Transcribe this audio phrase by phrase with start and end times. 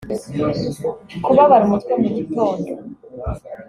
[1.23, 2.71] kubabara umutwe mu gitondo